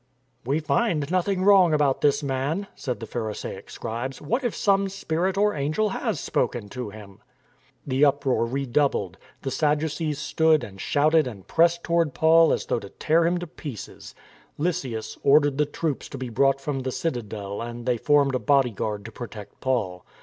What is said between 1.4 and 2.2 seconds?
wrong about